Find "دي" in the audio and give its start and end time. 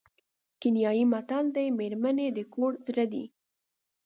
3.13-3.25